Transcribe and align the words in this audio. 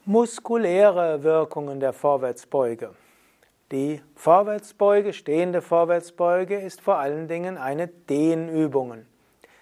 Muskuläre 0.04 1.22
Wirkungen 1.22 1.80
der 1.80 1.92
Vorwärtsbeuge. 1.92 2.94
Die 3.70 4.02
Vorwärtsbeuge, 4.16 5.12
stehende 5.12 5.62
Vorwärtsbeuge, 5.62 6.60
ist 6.60 6.80
vor 6.80 6.98
allen 6.98 7.28
Dingen 7.28 7.56
eine 7.56 7.88
Dehnübung. 7.88 9.06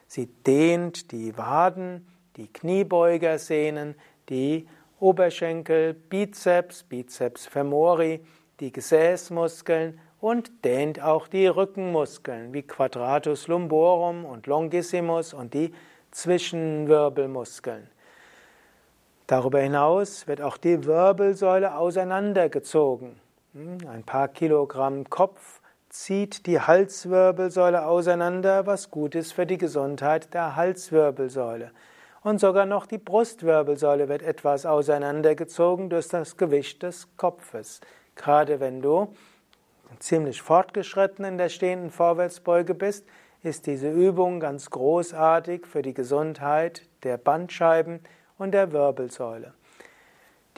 Sie 0.07 0.27
dehnt 0.27 1.13
die 1.13 1.37
Waden, 1.37 2.09
die 2.37 2.53
Kniebeugersehnen, 2.53 3.95
die 4.29 4.67
Oberschenkel, 4.99 5.95
Bizeps, 5.95 6.83
Bizeps 6.83 7.47
femori, 7.47 8.25
die 8.59 8.73
Gesäßmuskeln 8.73 10.01
und 10.21 10.65
dehnt 10.65 11.03
auch 11.03 11.29
die 11.29 11.47
Rückenmuskeln 11.47 12.53
wie 12.53 12.63
Quadratus 12.63 13.49
lumborum 13.49 14.25
und 14.25 14.47
Longissimus 14.47 15.33
und 15.33 15.55
die 15.55 15.73
Zwischenwirbelmuskeln. 16.11 17.89
Darüber 19.27 19.61
hinaus 19.61 20.27
wird 20.27 20.43
auch 20.43 20.57
die 20.57 20.85
Wirbelsäule 20.85 21.77
auseinandergezogen. 21.77 23.21
Hm, 23.55 23.79
ein 23.89 24.03
paar 24.03 24.29
Kilogramm 24.29 25.09
Kopf 25.09 25.61
zieht 25.89 26.47
die 26.47 26.61
Halswirbelsäule 26.61 27.87
auseinander, 27.87 28.67
was 28.67 28.91
gut 28.91 29.15
ist 29.15 29.33
für 29.33 29.47
die 29.47 29.59
Gesundheit 29.59 30.35
der 30.35 30.57
Halswirbelsäule. 30.57 31.71
Und 32.23 32.39
sogar 32.39 32.67
noch 32.67 32.87
die 32.87 32.99
Brustwirbelsäule 32.99 34.09
wird 34.09 34.23
etwas 34.23 34.67
auseinandergezogen 34.67 35.89
durch 35.91 36.09
das 36.09 36.37
Gewicht 36.37 36.83
des 36.83 37.09
Kopfes. 37.17 37.81
Gerade 38.15 38.61
wenn 38.61 38.83
du 38.83 39.15
ziemlich 39.99 40.41
fortgeschritten 40.43 41.25
in 41.25 41.39
der 41.39 41.49
stehenden 41.49 41.91
Vorwärtsbeuge 41.91 42.75
bist, 42.75 43.07
ist 43.43 43.67
diese 43.67 43.91
Übung 43.91 44.41
ganz 44.41 44.71
großartig 44.71 45.67
für 45.67 45.83
die 45.83 45.95
Gesundheit 45.95 46.83
der 47.03 47.17
Bandscheiben 47.17 48.01
und 48.39 48.53
der 48.53 48.73
Wirbelsäule. 48.73 49.55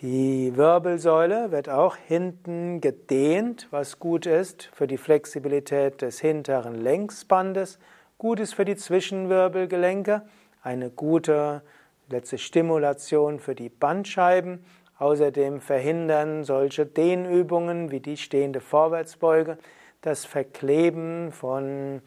Die 0.01 0.57
Wirbelsäule 0.57 1.53
wird 1.53 1.69
auch 1.69 1.97
hinten 1.97 2.81
gedehnt, 2.81 3.69
was 3.71 4.01
gut 4.01 4.27
ist 4.27 4.69
für 4.73 4.89
die 4.89 4.99
Flexibilität 4.99 6.03
des 6.03 6.19
hinteren 6.19 6.75
Längsbandes, 6.75 7.79
gut 8.19 8.41
ist 8.41 8.55
für 8.55 8.65
die 8.65 8.77
Zwischenwirbelgelenke, 8.77 10.23
eine 10.63 10.91
gute 10.91 11.63
letzte 12.09 12.39
Stimulation 12.39 13.39
für 13.39 13.55
die 13.55 13.69
Bandscheiben 13.69 14.65
Außerdem 15.03 15.61
verhindern 15.61 16.45
solche 16.45 16.87
Dehnübungen 16.87 17.91
wie 17.91 17.99
die 17.99 18.17
stehende 18.17 18.61
Vorwärtsbeuge 18.61 19.59
das 20.01 20.25
Verkleben 20.25 21.33
von 21.33 22.03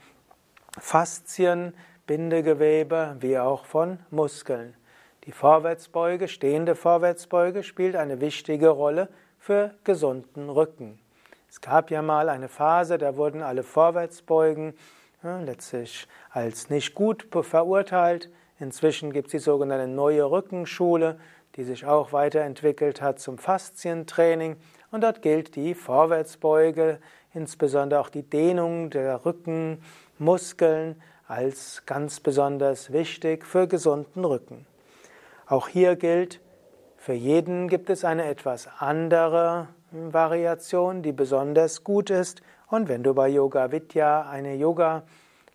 Faszien, 0.80 1.74
Bindegewebe 2.08 3.18
wie 3.20 3.38
auch 3.38 3.66
von 3.66 4.00
Muskeln. 4.12 4.76
Die 5.26 5.34
Vorwärtsbeuge, 5.34 6.30
stehende 6.30 6.74
Vorwärtsbeuge 6.74 7.64
spielt 7.64 7.98
eine 7.98 8.22
wichtige 8.22 8.70
Rolle 8.70 9.10
für 9.40 9.76
gesunden 9.84 10.50
Rücken. 10.50 10.98
Es 11.50 11.60
gab 11.60 11.92
ja 11.92 12.02
mal 12.02 12.30
eine 12.30 12.48
Phase, 12.48 12.98
da 12.98 13.18
wurden 13.18 13.42
alle 13.42 13.64
Vorwärtsbeugen 13.64 14.74
ja, 15.22 15.42
letztlich 15.42 16.08
als 16.30 16.70
nicht 16.70 16.96
gut 16.96 17.28
verurteilt. 17.42 18.30
Inzwischen 18.58 19.12
gibt 19.12 19.28
es 19.28 19.32
die 19.32 19.40
sogenannte 19.40 19.90
neue 19.90 20.32
Rückenschule, 20.32 21.20
die 21.56 21.64
sich 21.64 21.86
auch 21.86 22.14
weiterentwickelt 22.14 23.02
hat 23.02 23.20
zum 23.20 23.38
Faszientraining. 23.38 24.58
Und 24.92 25.02
dort 25.02 25.22
gilt 25.22 25.56
die 25.56 25.74
Vorwärtsbeuge, 25.74 27.00
insbesondere 27.34 28.00
auch 28.00 28.10
die 28.10 28.24
Dehnung 28.24 28.90
der 28.90 29.26
Rückenmuskeln, 29.26 31.02
als 31.28 31.84
ganz 31.86 32.20
besonders 32.20 32.92
wichtig 32.92 33.46
für 33.46 33.68
gesunden 33.68 34.26
Rücken. 34.26 34.68
Auch 35.48 35.68
hier 35.68 35.96
gilt, 35.96 36.40
für 36.98 37.14
jeden 37.14 37.68
gibt 37.68 37.90
es 37.90 38.04
eine 38.04 38.26
etwas 38.26 38.68
andere 38.80 39.68
Variation, 39.92 41.02
die 41.02 41.12
besonders 41.12 41.84
gut 41.84 42.10
ist. 42.10 42.42
Und 42.68 42.90
wenn 42.90 43.04
du 43.04 43.14
bei 43.14 43.28
Yoga 43.28 43.72
Vidya 43.72 44.28
eine 44.28 44.56
Yoga 44.56 45.04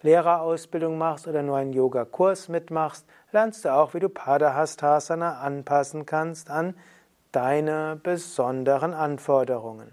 Lehrerausbildung 0.02 0.96
machst 0.96 1.28
oder 1.28 1.42
nur 1.42 1.56
einen 1.56 1.72
Yogakurs 1.72 2.48
mitmachst, 2.48 3.06
lernst 3.32 3.64
du 3.64 3.74
auch, 3.74 3.92
wie 3.94 4.00
du 4.00 4.08
Padahastasana 4.08 5.40
anpassen 5.40 6.06
kannst 6.06 6.50
an 6.50 6.74
deine 7.32 8.00
besonderen 8.02 8.94
Anforderungen. 8.94 9.92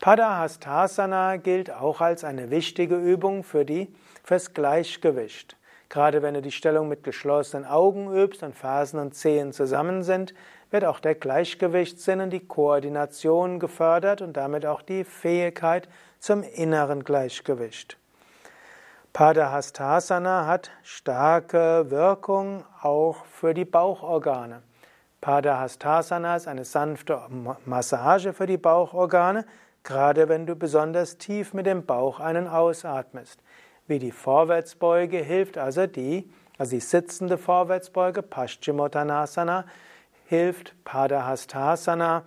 Padahastasana 0.00 1.36
gilt 1.36 1.70
auch 1.70 2.00
als 2.00 2.24
eine 2.24 2.50
wichtige 2.50 2.96
Übung 2.96 3.44
für 3.44 3.64
die, 3.64 3.92
fürs 4.22 4.54
Gleichgewicht. 4.54 5.57
Gerade 5.88 6.20
wenn 6.20 6.34
du 6.34 6.42
die 6.42 6.52
Stellung 6.52 6.88
mit 6.88 7.02
geschlossenen 7.02 7.64
Augen 7.64 8.12
übst 8.14 8.42
und 8.42 8.54
Fersen 8.54 9.00
und 9.00 9.14
Zehen 9.14 9.52
zusammen 9.52 10.02
sind, 10.02 10.34
wird 10.70 10.84
auch 10.84 11.00
der 11.00 11.14
Gleichgewichtssinn 11.14 12.20
und 12.20 12.30
die 12.30 12.46
Koordination 12.46 13.58
gefördert 13.58 14.20
und 14.20 14.36
damit 14.36 14.66
auch 14.66 14.82
die 14.82 15.04
Fähigkeit 15.04 15.88
zum 16.18 16.42
inneren 16.42 17.04
Gleichgewicht. 17.04 17.96
Padahastasana 19.14 20.46
hat 20.46 20.70
starke 20.82 21.86
Wirkung 21.88 22.64
auch 22.82 23.24
für 23.24 23.54
die 23.54 23.64
Bauchorgane. 23.64 24.62
Padahastasana 25.22 26.36
ist 26.36 26.46
eine 26.46 26.64
sanfte 26.64 27.20
Massage 27.64 28.34
für 28.34 28.46
die 28.46 28.58
Bauchorgane, 28.58 29.46
gerade 29.82 30.28
wenn 30.28 30.46
du 30.46 30.54
besonders 30.54 31.16
tief 31.16 31.54
mit 31.54 31.66
dem 31.66 31.86
Bauch 31.86 32.20
einen 32.20 32.46
ausatmest. 32.46 33.40
Wie 33.88 33.98
die 33.98 34.12
Vorwärtsbeuge 34.12 35.18
hilft 35.18 35.58
also 35.58 35.86
die, 35.86 36.30
also 36.58 36.76
die 36.76 36.80
sitzende 36.80 37.38
Vorwärtsbeuge, 37.38 38.22
Paschimottanasana, 38.22 39.64
hilft 40.26 40.74
Padahastasana 40.84 42.24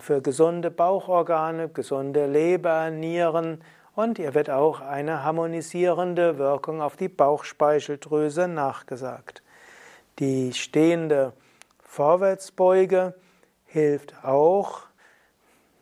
für 0.00 0.20
gesunde 0.20 0.72
Bauchorgane, 0.72 1.68
gesunde 1.68 2.26
Leber, 2.26 2.90
Nieren, 2.90 3.62
und 3.94 4.18
ihr 4.18 4.34
wird 4.34 4.50
auch 4.50 4.82
eine 4.82 5.22
harmonisierende 5.22 6.36
Wirkung 6.36 6.82
auf 6.82 6.96
die 6.96 7.08
Bauchspeicheldrüse 7.08 8.46
nachgesagt. 8.46 9.42
Die 10.18 10.52
stehende 10.52 11.32
Vorwärtsbeuge 11.82 13.14
hilft 13.64 14.22
auch 14.22 14.82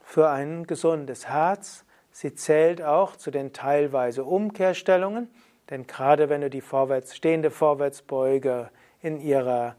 für 0.02 0.28
ein 0.28 0.64
gesundes 0.66 1.26
Herz. 1.28 1.84
Sie 2.16 2.32
zählt 2.32 2.80
auch 2.80 3.16
zu 3.16 3.32
den 3.32 3.52
teilweise 3.52 4.22
Umkehrstellungen, 4.22 5.28
denn 5.68 5.88
gerade 5.88 6.28
wenn 6.28 6.42
du 6.42 6.48
die 6.48 6.60
vorwärts, 6.60 7.16
stehende 7.16 7.50
Vorwärtsbeuge 7.50 8.70
in 9.02 9.20
ihrer 9.20 9.74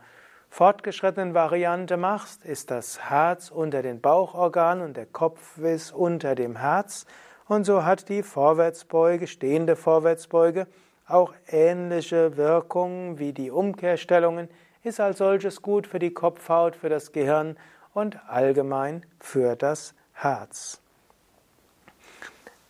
fortgeschrittenen 0.49 1.33
Variante 1.33 1.95
machst, 1.95 2.43
ist 2.43 2.71
das 2.71 3.09
Herz 3.09 3.51
unter 3.51 3.81
den 3.81 4.01
Bauchorganen 4.01 4.83
und 4.83 4.97
der 4.97 5.05
Kopf 5.05 5.59
ist 5.59 5.93
unter 5.93 6.35
dem 6.35 6.57
Herz 6.57 7.05
und 7.47 7.63
so 7.63 7.85
hat 7.85 8.09
die 8.09 8.21
Vorwärtsbeuge, 8.21 9.27
stehende 9.27 9.77
Vorwärtsbeuge, 9.77 10.67
auch 11.07 11.33
ähnliche 11.47 12.35
Wirkungen 12.35 13.17
wie 13.17 13.31
die 13.31 13.49
Umkehrstellungen, 13.49 14.49
ist 14.83 14.99
als 14.99 15.19
solches 15.19 15.61
gut 15.61 15.87
für 15.87 15.99
die 15.99 16.13
Kopfhaut, 16.13 16.75
für 16.75 16.89
das 16.89 17.13
Gehirn 17.13 17.55
und 17.93 18.19
allgemein 18.27 19.05
für 19.21 19.55
das 19.55 19.95
Herz. 20.11 20.81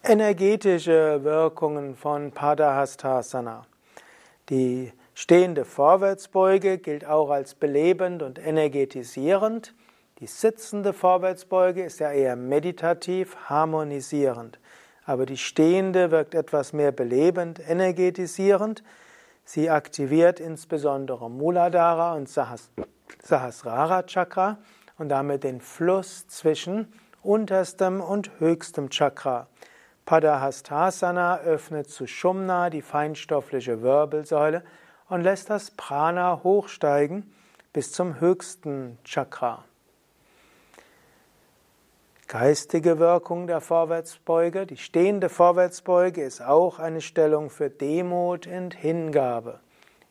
Energetische 0.07 1.23
Wirkungen 1.23 1.95
von 1.95 2.31
Padahastasana. 2.31 3.65
Die 4.49 4.93
stehende 5.15 5.65
Vorwärtsbeuge 5.65 6.77
gilt 6.77 7.07
auch 7.07 7.31
als 7.31 7.55
belebend 7.55 8.21
und 8.21 8.37
energetisierend. 8.37 9.73
Die 10.19 10.27
sitzende 10.27 10.93
Vorwärtsbeuge 10.93 11.83
ist 11.83 11.99
ja 11.99 12.11
eher 12.11 12.35
meditativ, 12.35 13.35
harmonisierend. 13.49 14.59
Aber 15.05 15.25
die 15.25 15.37
stehende 15.37 16.11
wirkt 16.11 16.35
etwas 16.35 16.71
mehr 16.71 16.91
belebend, 16.91 17.59
energetisierend. 17.67 18.83
Sie 19.43 19.71
aktiviert 19.71 20.39
insbesondere 20.39 21.31
Muladhara 21.31 22.13
und 22.13 22.29
Sahasrara 22.29 24.03
Chakra 24.03 24.59
und 24.99 25.09
damit 25.09 25.43
den 25.43 25.61
Fluss 25.61 26.27
zwischen 26.27 26.93
unterstem 27.23 28.01
und 28.01 28.29
höchstem 28.39 28.91
Chakra. 28.91 29.47
Padahastasana 30.05 31.39
öffnet 31.39 31.89
Sushumna, 31.89 32.69
die 32.69 32.81
feinstoffliche 32.81 33.81
Wirbelsäule, 33.81 34.63
und 35.09 35.21
lässt 35.21 35.49
das 35.49 35.71
Prana 35.71 36.41
hochsteigen 36.43 37.31
bis 37.73 37.91
zum 37.91 38.19
höchsten 38.19 38.97
Chakra. 39.03 39.63
Geistige 42.27 42.97
Wirkung 42.97 43.45
der 43.45 43.61
Vorwärtsbeuge. 43.61 44.65
Die 44.65 44.77
stehende 44.77 45.29
Vorwärtsbeuge 45.29 46.23
ist 46.23 46.41
auch 46.41 46.79
eine 46.79 47.01
Stellung 47.01 47.49
für 47.49 47.69
Demut 47.69 48.47
und 48.47 48.73
Hingabe. 48.73 49.59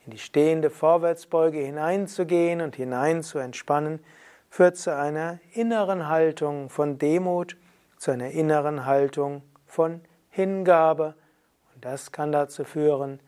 In 0.06 0.12
die 0.12 0.18
stehende 0.18 0.70
Vorwärtsbeuge 0.70 1.58
hineinzugehen 1.58 2.60
und 2.60 2.76
hinein 2.76 3.22
zu 3.22 3.38
entspannen, 3.38 3.98
führt 4.48 4.76
zu 4.76 4.94
einer 4.94 5.40
inneren 5.54 6.08
Haltung 6.08 6.70
von 6.70 6.98
Demut, 6.98 7.56
zu 7.96 8.12
einer 8.12 8.30
inneren 8.30 8.86
Haltung 8.86 9.42
von 9.74 10.00
Hingabe. 10.30 11.14
Und 11.74 11.84
das 11.84 12.12
kann 12.12 12.30
dazu 12.30 12.62
führen, 12.64 13.18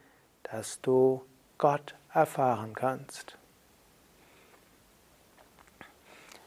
dass 0.45 0.81
du 0.81 1.23
Gott 1.59 1.97
erfahren 2.15 2.73
kannst. 2.75 3.37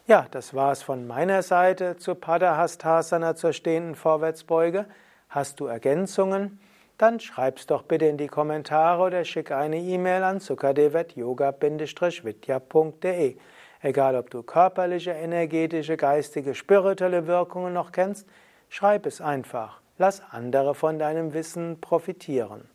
Ja, 0.06 0.26
das 0.30 0.54
war's 0.54 0.82
von 0.82 1.06
meiner 1.06 1.42
Seite 1.42 1.98
zu 1.98 2.14
Padahastasana 2.14 3.36
zur 3.36 3.52
stehenden 3.52 3.94
Vorwärtsbeuge. 3.94 4.86
Hast 5.28 5.60
du 5.60 5.66
Ergänzungen? 5.66 6.58
Dann 6.98 7.20
schreib's 7.20 7.66
doch 7.66 7.82
bitte 7.82 8.06
in 8.06 8.16
die 8.16 8.26
Kommentare 8.26 9.02
oder 9.02 9.24
schick 9.24 9.52
eine 9.52 9.78
E-Mail 9.78 10.24
an 10.24 10.40
sukadev.yoga-vidya.de. 10.40 13.36
Egal, 13.82 14.16
ob 14.16 14.30
du 14.30 14.42
körperliche, 14.42 15.12
energetische, 15.12 15.96
geistige, 15.96 16.54
spirituelle 16.54 17.26
Wirkungen 17.26 17.72
noch 17.72 17.92
kennst, 17.92 18.28
schreib 18.68 19.06
es 19.06 19.20
einfach. 19.20 19.79
Lass 20.00 20.22
andere 20.30 20.74
von 20.74 20.98
deinem 20.98 21.34
Wissen 21.34 21.78
profitieren. 21.78 22.66